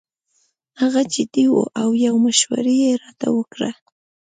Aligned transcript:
هغه 0.81 1.01
جدي 1.13 1.45
وو 1.51 1.63
او 1.81 1.89
یو 2.05 2.15
مشوره 2.25 2.73
یې 2.83 2.91
راته 3.03 3.27
ورکړه. 3.33 3.71